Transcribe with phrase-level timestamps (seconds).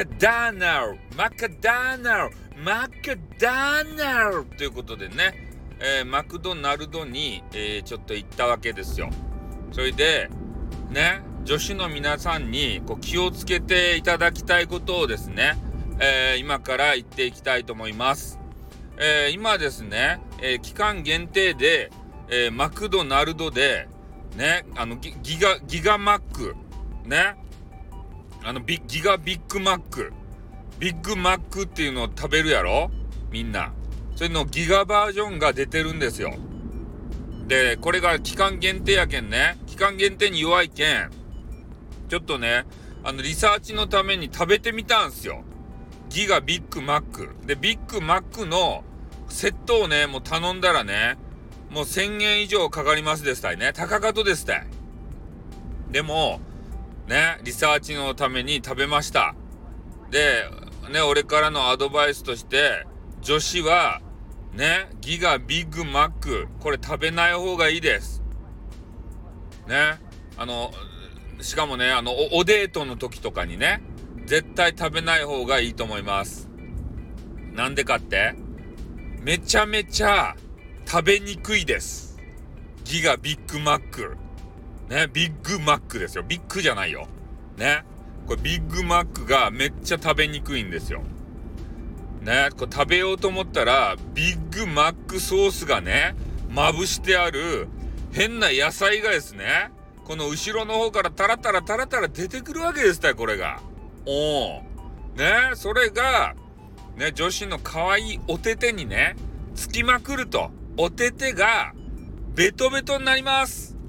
[0.00, 9.10] カダーナル、マカダーナル、マカダーナルということでね、えー、マクドナルドに、えー、ちょっと行ったわけですよ。
[9.72, 10.30] それで、
[10.88, 15.58] ね、女子の皆さんにこう気をつけていただきたいことをですね、
[15.98, 18.38] えー、今から言っていきたいと思います。
[18.96, 21.90] えー、今ですね、えー、期間限定で、
[22.30, 23.86] え、マクドナルドで、
[24.34, 26.56] ね、あのギガ、ギガマック、
[27.04, 27.36] ね、
[28.42, 30.12] あのビギガビッグマック、
[30.78, 32.90] ビッグマックっていうのを食べるやろ？
[33.30, 33.72] みんな。
[34.16, 36.34] それのギガバージョンが出てるんですよ。
[37.46, 39.56] で、これが期間限定やけんね。
[39.66, 41.10] 期間限定に弱いけん、
[42.08, 42.64] ちょっとね、
[43.02, 45.42] あの、リサーチのために食べてみたんすよ。
[46.10, 47.30] ギガビッグマック。
[47.46, 48.84] で、ビッグマックの
[49.28, 51.16] セットをね、もう頼んだらね、
[51.70, 53.72] もう1000円以上かかりますですたいね。
[53.72, 54.66] 高かとですたい。
[55.90, 56.40] でも、
[57.10, 59.34] ね、リサーチのために食べました。
[60.12, 60.44] で、
[60.92, 62.86] ね、俺からのアドバイスとして、
[63.20, 64.00] 女子は、
[64.54, 68.22] ね、ギガビッグマック、これ食べない方がいいです。
[69.66, 69.98] ね、
[70.36, 70.70] あの、
[71.40, 73.82] しかもね、あのお、おデートの時とかにね、
[74.26, 76.48] 絶対食べない方がいいと思います。
[77.54, 78.36] なんでかって？
[79.20, 80.36] めちゃめちゃ
[80.86, 82.20] 食べにくいです。
[82.84, 84.16] ギガビッグマック。
[84.90, 86.24] ね、ビッグマックですよ。
[86.26, 87.06] ビッグじゃないよ。
[87.56, 87.84] ね。
[88.26, 91.02] これビッグマックがめっちゃ食べにくいんですよ。
[92.22, 96.16] ね、これ食べようと思ったら、ビッグマックソースがね、
[96.50, 97.68] まぶしてある
[98.12, 99.70] 変な野菜がですね、
[100.04, 103.60] この後ろの方からタラタラタラタラ出てくるわけですたよ、これが。
[104.06, 104.62] おお。
[105.16, 106.34] ね、それが、
[106.96, 109.14] ね、女子の可愛いお手手にね、
[109.54, 111.74] つきまくると、お手手が、
[112.34, 113.79] ベトベトになります。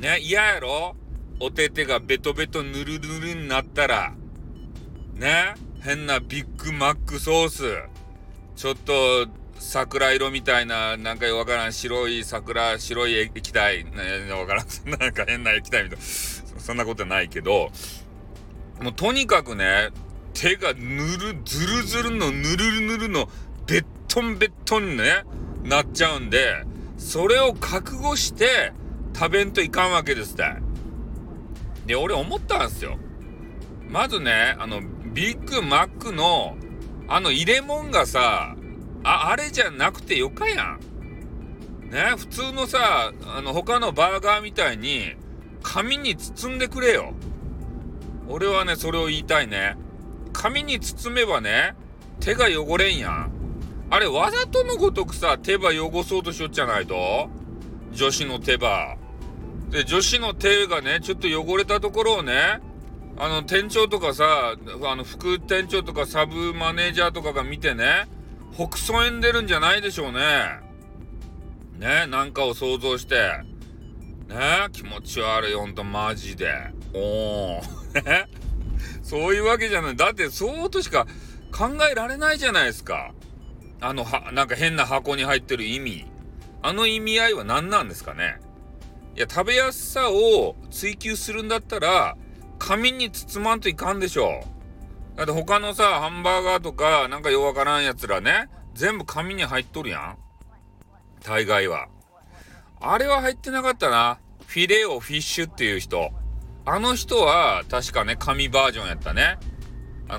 [0.00, 0.94] ね、嫌やろ？
[1.40, 4.14] お手手がベトベトぬるぬるになったら、
[5.14, 7.62] ね、変なビッグマックソース、
[8.56, 9.28] ちょっと
[9.58, 13.90] 桜色みたいな、なんかわからん白い桜、白い液体、ね、
[14.32, 17.70] わからん、そんなんか変な液体みたいな、そんなことないけど、
[18.80, 19.90] もうとにかくね、
[20.34, 23.28] 手がぬる、ずるずるの、ぬるぬるの、
[23.66, 25.24] ベットンベットンね、
[25.64, 26.64] なっちゃうんで、
[26.96, 28.72] それを覚悟して
[29.18, 30.44] 食べんといかんわけですって。
[31.86, 32.98] で、俺思ったんすよ。
[33.88, 34.80] まずね、あの、
[35.12, 36.56] ビッグマックの、
[37.08, 38.54] あの入れ物がさ、
[39.02, 40.80] あ、あれじゃなくてよかやん。
[41.90, 45.14] ね、普通のさ、あの、他のバーガーみたいに、
[45.64, 47.12] 紙に包んでくれよ。
[48.28, 49.76] 俺はね、それを言いたいね。
[50.32, 51.74] 紙に包めばね、
[52.20, 53.32] 手が汚れんやん。
[53.90, 57.30] あれ、わざとのごとくさ、手羽汚そうとしよっちゃないと
[57.90, 59.07] 女子の手羽。
[59.70, 62.60] で、女子の手がね、ちょっと汚れたところをね、
[63.18, 68.06] あの、店長とかさ、あの、副店長とかサブマネージャーとかが見てね、
[68.52, 70.20] ほくそえんでるんじゃないでしょうね。
[71.78, 73.14] ね、なんかを想像して。
[74.28, 76.52] ね、気持ち悪い、ほんとマジで。
[76.94, 78.26] おー。
[79.02, 79.96] そういうわけじゃない。
[79.96, 81.06] だってそうとしか
[81.50, 83.12] 考えられないじゃないですか。
[83.80, 86.06] あの、は、なんか変な箱に入ってる意味。
[86.62, 88.40] あの意味合いは何なんですかね
[89.18, 92.16] いや、食べやすさを追求するんだったら、
[92.60, 94.44] 紙に包まんといかんでしょ。
[95.16, 100.18] だって他のさ、ハンバーガーとか、なんかようわからんやつらね、全部紙に入っとるやん。
[101.24, 101.88] 大概は。
[102.80, 104.20] あれは入ってなかったな。
[104.46, 106.12] フィレオフィッシュっていう人。
[106.64, 109.36] あの人は確かね、紙バージョンやったね。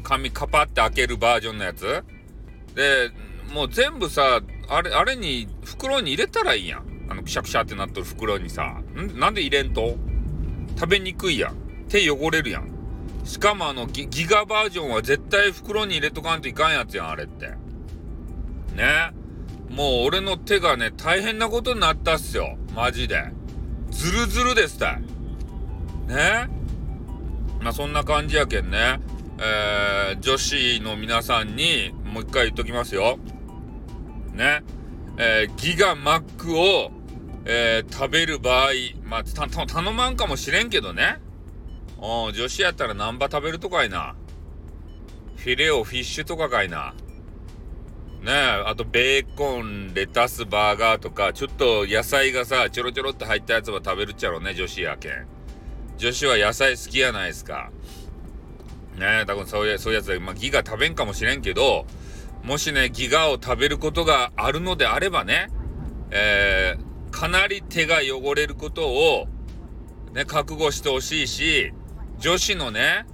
[0.03, 2.03] 紙カパって開けるバージョンのやつ。
[2.75, 3.11] で、
[3.53, 6.88] もう全部さ、あれ、あれに、袋に入れたらいいやん。
[7.09, 8.81] あの、くしゃくしゃってなっとる袋にさ。
[8.95, 9.19] ん？
[9.19, 9.97] なんで入れんと？
[10.77, 11.55] 食べにくいやん。
[11.89, 12.69] 手汚れるやん。
[13.25, 17.47] しかもあのギ、ギガバージョンは絶対袋に入れとかんといかんやつやん、あれって。
[18.75, 19.11] ね？
[19.69, 22.57] もう俺の手がね、大変なことになったっすよ。
[22.75, 23.31] マジで。
[23.91, 25.01] ズルズルですたい。
[26.07, 26.49] ね？
[27.61, 28.99] まあそんな感じやけんね、
[29.37, 33.19] えー、女子の皆さんにもう一回言っときますよ。
[34.33, 34.63] ね、
[35.17, 36.91] えー、ギガマックを、
[37.45, 38.69] えー、食べる場合、
[39.03, 41.19] まあ、た、た、頼まんかもしれんけどね。
[42.01, 44.15] うん、女子やったらナンバ食べるとかいな。
[45.37, 46.93] フィレオフィッシュとかかいな。
[48.21, 55.27] ねえ、あとベーコン、レタス、バーガーとか、ちょっと野菜がさ、ちょろちょろっと入ったやつは食べるっちゃろうね、女子やけん。
[55.97, 57.71] 女子は野菜好きやないですか。
[58.97, 61.85] ねえ、多分そういう、そういうやつで、まあ、ギガ食べんかもしれんけど、
[62.43, 65.49] もしね、ギガを食べることがあるのであればね、
[66.11, 69.27] えー、かなり手が汚れることを、
[70.13, 71.73] ね、覚悟してほしいし、
[72.17, 73.05] 女子のね、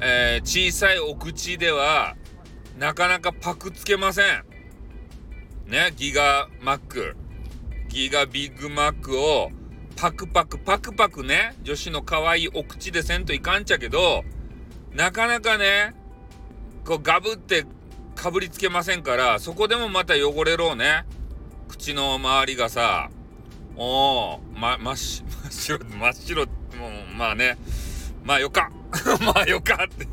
[0.00, 2.16] えー、小さいお口では
[2.78, 4.44] なかなかパクつけません。
[5.70, 7.16] ね、ギガマック、
[7.88, 9.50] ギガビッグマックを
[9.96, 14.22] パクパクパクパクね、女子の可愛いお口でせんといかんちゃけど、
[14.92, 15.94] なかなかね、
[16.84, 17.64] こうガブって
[18.14, 21.04] かぶりつけませんから、そこでもまた汚れろうね。
[21.68, 23.10] 口の周りがさ、
[23.76, 24.96] おお、ま、 真っ
[25.50, 27.56] 白、真っ白、もう、まあね、
[28.24, 28.70] まあよか。
[29.24, 30.06] まあよかって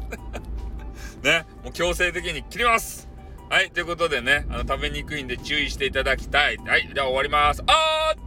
[1.27, 3.07] ね、もう強制的に切ります。
[3.49, 6.57] はい、ということでね、あの、食べにくいんで注意していただきたい。
[6.57, 7.63] はい、じゃ終わります。
[7.67, 8.22] あー